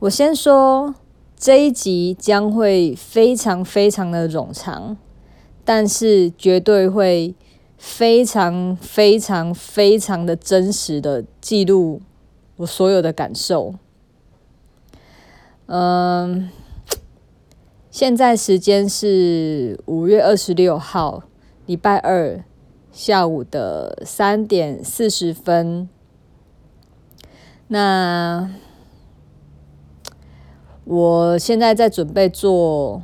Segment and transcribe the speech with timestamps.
[0.00, 0.94] 我先说
[1.36, 4.96] 这一集将会非常非常的冗长，
[5.62, 7.34] 但是绝对会
[7.76, 12.00] 非常非常非常的真实的记录
[12.56, 13.74] 我所有的感受。
[15.66, 16.48] 嗯，
[17.90, 21.24] 现在时间是五月二十六号，
[21.66, 22.42] 礼拜二
[22.90, 25.90] 下午的三点四十分。
[27.68, 28.50] 那
[30.90, 33.00] 我现在在准备做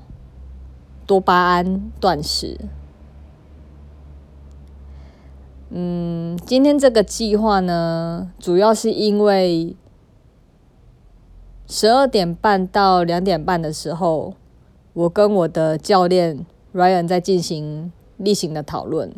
[1.06, 2.58] 多巴胺断食。
[5.70, 9.76] 嗯，今天这个计划呢，主要是因为
[11.68, 14.34] 十二点半到两点半的时候，
[14.92, 19.14] 我跟我的教练 Ryan 在进行例行的讨论。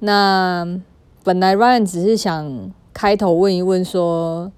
[0.00, 0.78] 那
[1.24, 2.70] 本来 Ryan 只是想。
[2.94, 4.52] 开头问一问说，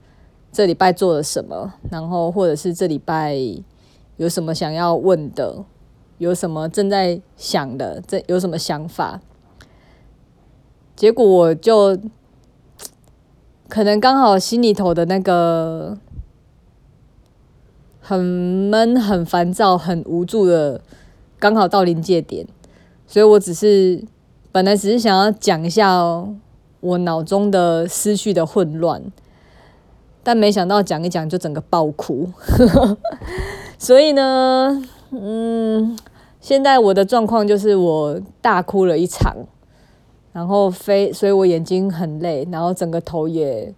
[0.54, 3.36] 这礼拜做了什么，然后或者是这礼拜
[4.18, 5.64] 有什么想要问的，
[6.18, 9.20] 有什么正在想的，这有什么想法？
[10.94, 11.98] 结果我就
[13.68, 15.98] 可能刚好心里头的那个
[17.98, 20.80] 很闷、很烦躁、很无助的，
[21.40, 22.46] 刚好到临界点，
[23.08, 24.04] 所以我只是
[24.52, 26.36] 本来只是想要讲一下哦。
[26.78, 29.02] 我脑中的思绪的混乱，
[30.24, 32.28] 但没想到讲一讲就整个爆哭，
[33.78, 35.96] 所以呢，嗯，
[36.40, 39.36] 现在我的状况就是我大哭了一场，
[40.32, 43.74] 然后非，所以我眼睛很累，然后整个头也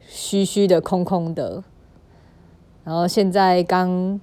[0.00, 1.62] 虚虚的、空空的，
[2.82, 4.20] 然后现在刚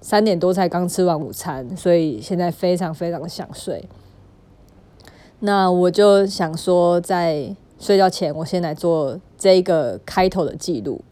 [0.00, 3.86] 三点多才刚吃完午餐，所以现在非常非常的想睡。
[5.40, 11.04] 那我就想说，在睡觉前，我先来做这一个开头的记录。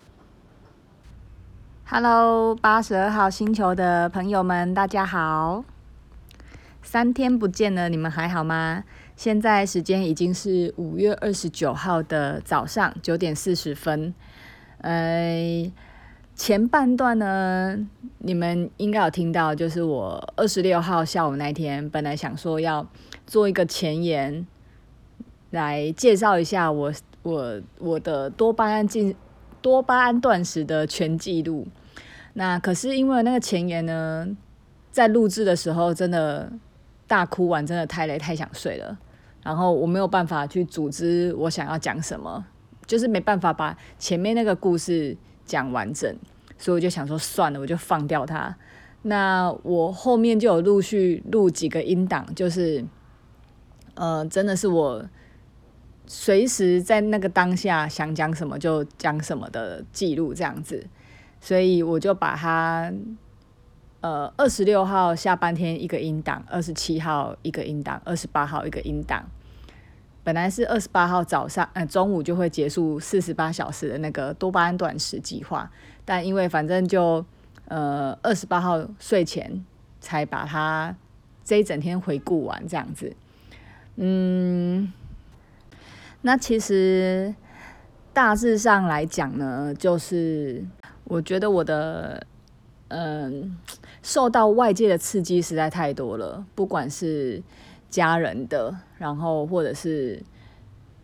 [1.84, 5.62] Hello，八十二号星球的朋友们，大家好！
[6.82, 8.84] 三天不见了，你们还好吗？
[9.16, 14.14] 现在时间已经是五月二十九号的早上九点四十分。
[14.78, 15.70] 呃，
[16.34, 22.86] 前半段呢，你们应该有听到，就是我二十六号下午那天，本来想说要。
[23.24, 24.46] 做一个前言，
[25.52, 26.92] 来介绍一下我
[27.22, 29.14] 我我的多巴胺进
[29.62, 31.66] 多巴胺断食的全记录。
[32.32, 34.26] 那可是因为那个前言呢，
[34.90, 36.50] 在录制的时候真的
[37.06, 38.98] 大哭完，真的太累太想睡了。
[39.42, 42.44] 然后我没有办法去组织我想要讲什么，
[42.86, 46.16] 就是没办法把前面那个故事讲完整，
[46.58, 48.56] 所以我就想说算了，我就放掉它。
[49.02, 52.84] 那我后面就有陆续录几个音档，就是。
[53.94, 55.04] 呃，真的是我
[56.14, 60.86] 随时在那个当下想讲什么就讲什么的记录这样子，
[61.40, 62.92] 所以我就把它
[64.02, 69.24] 呃二十六号下半天一个音档，二十七号一个音档，二十八号一个音档。
[70.22, 75.70] 本来是二十八号早上呃中午就会结束四十八小时的那个多巴胺断食计划，
[76.04, 77.24] 但因为反正就
[77.68, 79.64] 呃二十八号睡前
[79.98, 80.94] 才把它
[81.42, 83.16] 这一整天回顾完这样子。
[83.96, 84.92] 嗯，
[86.22, 87.34] 那其实
[88.12, 90.64] 大致上来讲呢，就是
[91.04, 92.24] 我觉得我的
[92.88, 93.56] 嗯
[94.02, 97.42] 受到外界的刺激实在太多了，不管是
[97.90, 100.22] 家人的，然后或者是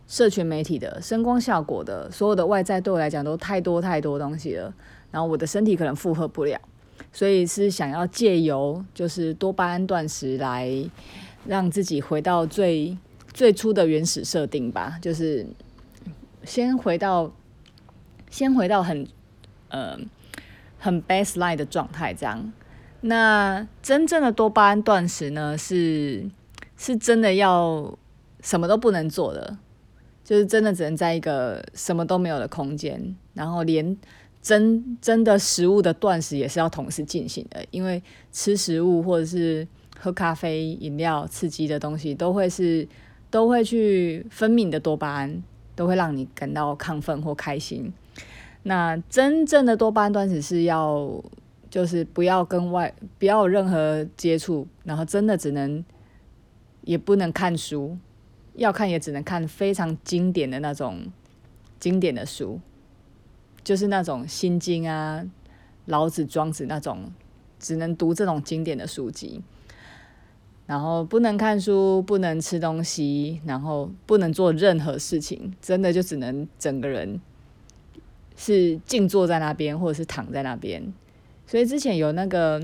[0.07, 4.73] 社群媒体的声光效果的，所有的外在对我来讲都太多太多东西了，
[5.11, 6.59] 然后我的身体可能负荷不了，
[7.11, 10.89] 所以是想要借由就是多巴胺断食来。
[11.47, 12.95] 让自己回到最
[13.33, 15.45] 最初的原始设定吧，就是
[16.43, 17.31] 先回到
[18.29, 19.07] 先回到很
[19.69, 19.97] 呃
[20.77, 22.51] 很 baseline 的状态，这样。
[23.01, 26.29] 那真正的多巴胺断食呢，是
[26.77, 27.97] 是真的要
[28.41, 29.57] 什么都不能做的，
[30.23, 33.97] 就是真的只能在一个什么都没有的空间，然后连
[34.41, 39.67] 真真的食物的断食也是要同时进行的，因为吃食物或者是。
[40.01, 42.87] 喝咖啡、饮料、刺激的东西，都会是
[43.29, 45.43] 都会去分泌的多巴胺，
[45.75, 47.93] 都会让你感到亢奋或开心。
[48.63, 51.23] 那真正的多巴胺断食是要，
[51.69, 55.83] 就是不要跟外，不要有任何接触，然后真的只能，
[56.81, 57.97] 也不能看书，
[58.55, 61.07] 要看也只能看非常经典的那种
[61.79, 62.59] 经典的书，
[63.63, 65.23] 就是那种《心经》啊、
[65.85, 67.11] 老子、庄子那种，
[67.59, 69.41] 只能读这种经典的书籍。
[70.69, 77.19] 然后不能看书，不能吃东西，然后不能做任何事情，真的就只能整个人
[78.37, 80.93] 是静坐在那边，或者是躺在那边。
[81.47, 82.61] 所以之前有那个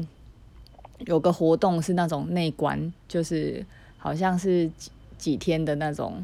[1.07, 3.65] 有个活动是那种内观，就是
[3.97, 6.23] 好像是几几天的那种，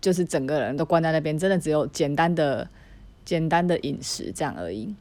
[0.00, 2.68] 就是整个人都关在那边，真的只有简单的
[3.24, 4.92] 简单的饮食这样而已。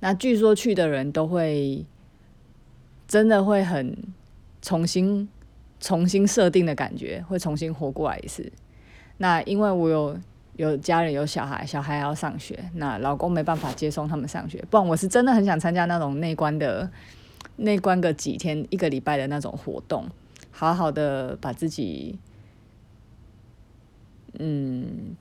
[0.00, 1.84] 那据说去的人都会
[3.06, 3.94] 真的会很
[4.62, 5.28] 重新
[5.80, 8.52] 重新设定的感觉，会重新活过来一次。
[9.18, 10.18] 那因为我有。
[10.58, 14.60] 有家人有小孩，小孩还要上学，那老公没办法接送他们上学。
[14.68, 16.90] 不然我是真的很想参加那种内观的，
[17.58, 20.04] 内观个几天一个礼拜的那种活动，
[20.50, 22.18] 好好的把自己，
[24.40, 25.16] 嗯，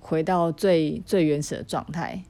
[0.00, 2.22] 回到最最原始的状态。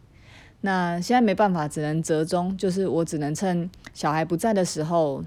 [0.61, 5.25] 那现在没办法，只能折中，就是我只能趁小孩不在的时候，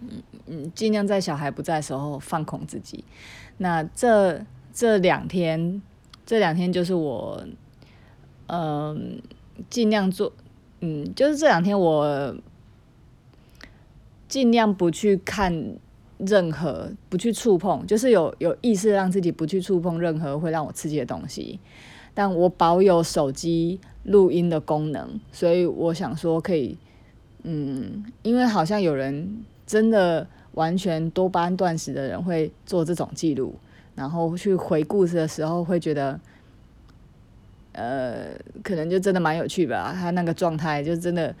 [0.00, 3.04] 嗯嗯，尽量在小孩不在的时候放空自己。
[3.58, 4.44] 那这。
[4.72, 5.82] 这两天，
[6.24, 7.44] 这两天就是我，
[8.46, 9.20] 嗯、
[9.68, 10.32] 尽量做，
[10.78, 12.36] 嗯，就是这两天我
[14.28, 15.74] 尽量不去看
[16.18, 21.58] 任何，不去触碰，就是有有意识让自己不去触碰任何会让我刺激的东西。
[22.14, 26.78] 但我保有手机录音的功能，所以我想说可以，
[27.42, 33.54] 嗯，因为好像有人真的完全多巴胺断食的人会做这种记录。
[33.94, 36.18] 然后去回顾的时候，会觉得，
[37.72, 38.30] 呃，
[38.64, 39.94] 可能就真的蛮有趣吧。
[39.94, 41.32] 他那个状态，就真的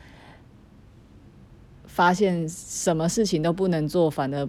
[1.86, 4.48] 发现什么事情都不能做，反而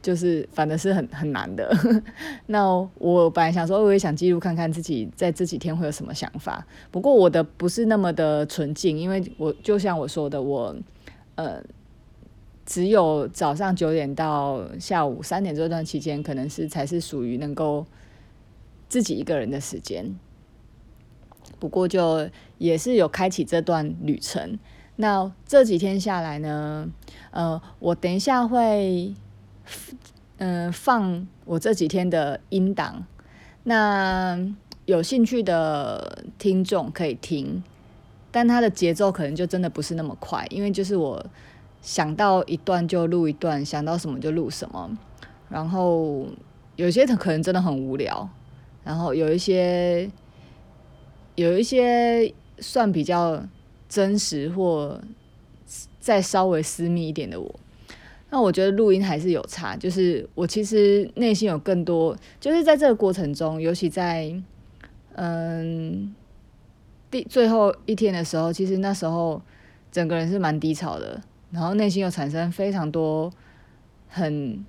[0.00, 1.76] 就是反正是很很难的。
[2.46, 2.66] 那
[2.98, 6.66] 我本来想说，我也想记录看看自己在这几天会有什么想法。
[6.90, 10.74] 不过我的不是那么的纯净，因为我就像我说的，我
[11.34, 11.62] 呃。
[12.74, 17.86] 只有早上九点到下午三点这段期间，可能是才是属于能够
[18.88, 20.12] 自己一个人的时间。
[21.60, 22.28] 不过就
[22.58, 24.58] 也是有开启这段旅程。
[24.96, 26.90] 那这几天下来呢，
[27.30, 29.14] 呃，我等一下会
[30.38, 33.06] 嗯、放我这几天的音档。
[33.62, 34.36] 那
[34.84, 37.62] 有兴趣的听众可以听，
[38.32, 41.24] 但它的节奏可能就真的不是那么快，因为就是我。
[41.84, 44.96] 想到一段就录一段，想到什么就录什么，
[45.50, 46.26] 然后
[46.76, 48.26] 有些可能真的很无聊，
[48.82, 50.10] 然后有一些
[51.34, 53.46] 有一些算比较
[53.86, 54.98] 真实或
[56.00, 57.54] 再稍微私密一点的我，
[58.30, 64.34] 那我觉得录音还是有差，就是我其实内心有更多，就是在这个过程中，尤其在
[65.16, 66.14] 嗯
[67.10, 69.42] 第最后一天的时候，其实那时候
[69.92, 71.20] 整个人是蛮低潮的。
[71.54, 73.32] 然后内心又产生非常多
[74.08, 74.64] 很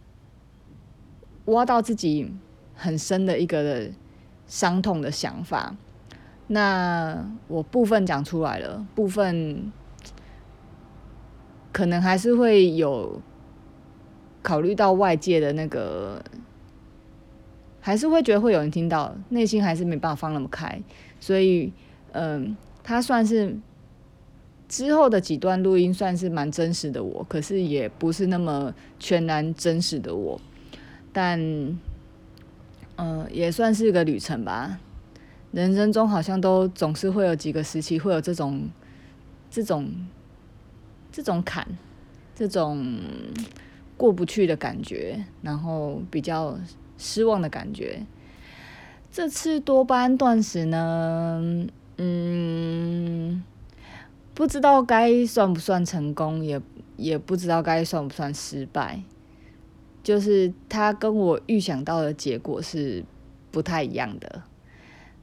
[1.45, 2.31] 挖到自己
[2.75, 3.91] 很深的一个的
[4.45, 5.75] 伤痛的想法，
[6.45, 9.71] 那我部分讲出来了，部分
[11.73, 13.19] 可能还是会有
[14.43, 16.23] 考虑到外界的那个，
[17.81, 20.79] 还是会觉得会有人听到，内心还是没办法放那么开，
[21.19, 21.73] 所以
[22.11, 23.57] 嗯，他算是。
[24.67, 30.41] 之后的几段录音算是蛮真实的我，可是也不是那么全然真实的我，
[31.13, 31.77] 但，嗯、
[32.95, 34.79] 呃，也算是一个旅程吧。
[35.51, 38.67] 人生中好像都总是会有几个时期会有这种、
[39.49, 39.87] 这种、
[41.11, 41.65] 这种坎，
[42.35, 42.97] 这种
[43.95, 46.57] 过不去的感觉，然后比较
[46.97, 48.01] 失望的感觉。
[49.11, 51.67] 这次多巴胺断食呢，
[51.97, 53.43] 嗯。
[54.35, 56.61] 不知道该算不算成功，也
[56.97, 59.01] 也不知道该算不算失败。
[60.03, 63.03] 就是他跟我预想到的结果是
[63.49, 64.43] 不太一样的，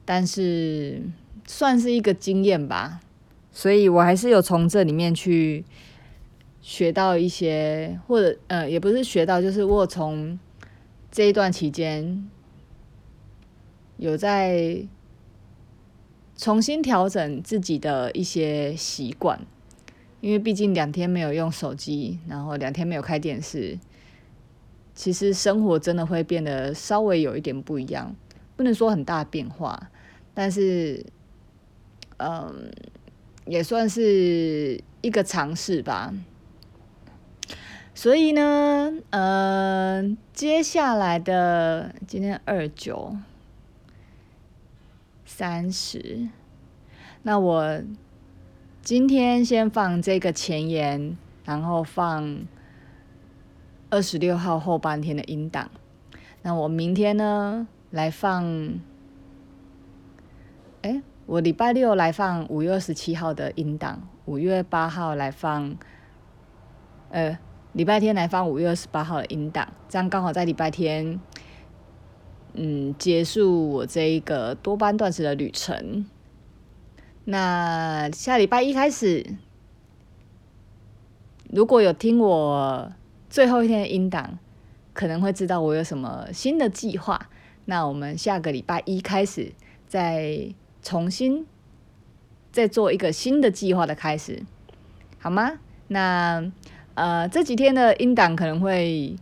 [0.03, 1.03] 但是
[1.45, 2.99] 算是一个经验吧。
[3.51, 5.63] 所以我还是有从这里面去
[6.59, 10.39] 学到一些，或者呃，也不是学到，就是我从
[11.11, 12.27] 这一段期间
[13.97, 14.87] 有在。
[16.35, 19.39] 重新调整自己的一些习惯，
[20.19, 23.77] 因为毕竟两天没有用手机，然后两天没有开电视，
[24.95, 28.15] 其实生活真的会变得稍微有一点不一样，
[28.55, 29.91] 不能说很大变化，
[30.33, 31.05] 但是，
[32.17, 32.71] 嗯，
[33.45, 36.13] 也算是一个尝试吧。
[37.95, 43.15] 所以呢，嗯，接下来的今天二九。
[45.35, 46.29] 三十，
[47.23, 47.81] 那我
[48.83, 52.45] 今天先放这个前言，然后放
[53.89, 55.71] 二十六号后半天的音档。
[56.43, 58.79] 那我明天呢，来放，
[60.83, 65.75] 哎，我礼拜六来放五月二十七号的音档，五月八号来放，
[67.09, 67.39] 呃，
[67.71, 71.19] 礼拜天来放五月二十八号的音档，这样刚好在礼拜天，
[72.53, 76.05] 嗯，结束我这一个多班断食的旅程。
[77.25, 79.25] 那下礼拜一开始，
[81.49, 82.91] 如果有听我
[83.29, 84.37] 最后一天的音档，
[84.93, 87.29] 可能会知道我有什么新的计划。
[87.65, 89.53] 那我们下个礼拜一开始
[89.87, 91.47] 再重新
[92.51, 94.43] 再做一个新的计划的开始，
[95.17, 95.53] 好吗？
[95.87, 96.51] 那
[96.95, 99.15] 呃这几天的音档可能会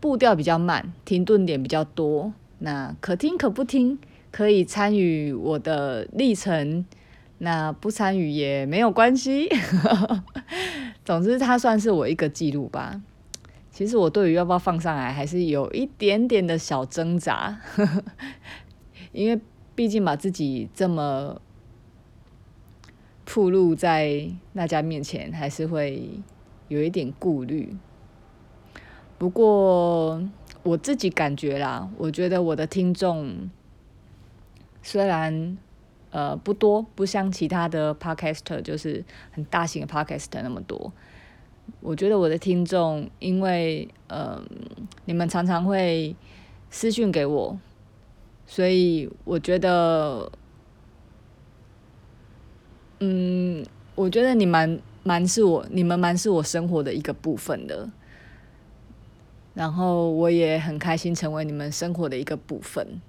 [0.00, 2.32] 步调比较慢，停顿点比较多。
[2.58, 3.98] 那可听可不听。
[4.30, 6.84] 可以参与我的历程，
[7.38, 9.48] 那不参与也没有关系。
[11.02, 13.00] 总之，它算是我一个记录吧。
[13.70, 17.58] 其实我对于要不要放上来，还是有一点点的小挣扎，
[19.12, 19.40] 因为
[19.74, 21.40] 毕竟把自己这么
[23.24, 26.20] 暴露在大家面前，还是会
[26.68, 27.74] 有一点顾虑。
[29.18, 30.22] 不过
[30.62, 33.50] 我自己感觉啦，我觉得我的听众。
[34.80, 35.58] 虽然
[36.10, 40.92] 呃不多，不像其他的 podcaster，就是很大型的 podcaster 那么多。
[41.80, 44.40] 我觉得我的听众，因为呃
[45.04, 46.14] 你们常常会
[46.70, 47.58] 私讯给我，
[48.46, 50.30] 所以我觉得，
[53.00, 57.90] 嗯，我觉得你们蛮是我，你们蛮是我生活的一个部分的。
[59.54, 63.00] 然后我也很开心成为你们生活的一个部分。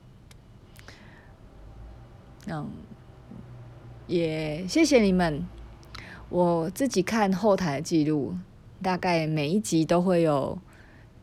[2.48, 2.70] 嗯，
[4.08, 5.46] 也谢谢你们。
[6.30, 8.36] 我自己看后台记录，
[8.82, 10.58] 大概每一集都会有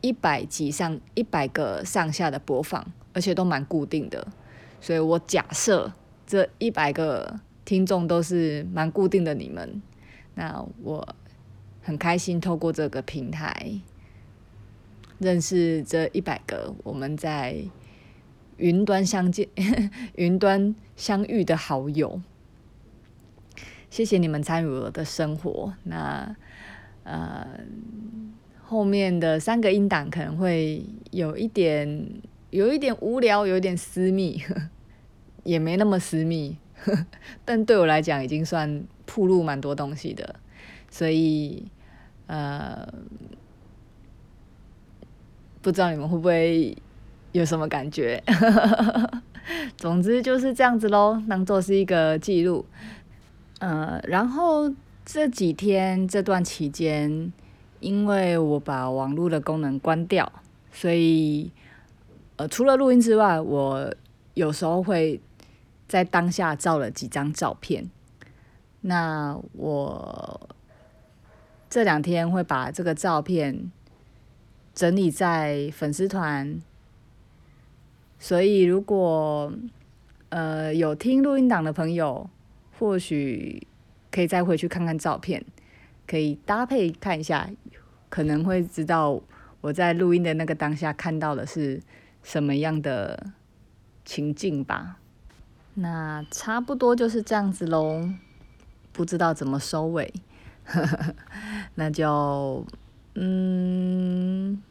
[0.01, 4.27] 一百集上一百个上下的播放，而且都蛮固定的。
[4.81, 5.93] 所以我假设
[6.27, 9.81] 这一百个听众都是蛮固定的你们，
[10.35, 11.17] 那我
[11.83, 13.81] 很开心透过这个平台
[15.19, 17.65] 认识这一百个我们在。
[18.59, 19.47] 云端相见，
[20.17, 22.23] 云端相遇的好友，
[23.91, 25.75] 谢谢你们参与我的生活。
[25.83, 26.35] 那
[27.05, 27.47] 呃，
[28.63, 32.11] 后面的三个音档可能会有一点，
[32.49, 34.43] 有一点无聊，有一点私密，
[35.45, 36.57] 也没那么私密，
[37.45, 40.37] 但对我来讲已经算铺路蛮多东西的，
[40.91, 41.71] 所以
[42.27, 42.91] 呃，
[45.67, 46.77] 不知道你们会不会。
[47.33, 48.23] 有什么感觉？
[49.77, 52.65] 总之就是这样子喽，当做是一个记录。
[53.59, 54.73] 呃，然后
[55.05, 57.31] 这几天这段期间，
[57.81, 60.33] 因为我把网络的功能关掉，
[60.73, 61.51] 所以
[62.37, 63.95] 呃，除了录音之外，我
[64.33, 65.21] 有时候会
[65.87, 67.91] 在当下照了几张照片。
[68.81, 70.49] 那我
[71.69, 73.71] 这两天会把这个照片
[74.77, 76.61] 整理在粉丝团。
[78.19, 79.53] 所以，如果
[80.29, 82.31] 呃有听录音档的朋友，
[82.79, 83.67] 或许
[84.11, 85.45] 可以再回去看看照片，
[86.07, 87.51] 可以搭配看一下，
[88.09, 89.21] 可能会知道
[89.61, 91.83] 我在录音的那个当下看到的是
[92.23, 93.33] 什么样的
[94.05, 94.99] 情境吧。
[95.75, 98.09] 那差不多就是这样子喽，
[98.93, 100.13] 不知道怎么收尾，
[101.77, 102.67] 那就
[103.19, 104.63] 嗯，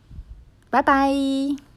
[0.69, 1.74] 拜拜。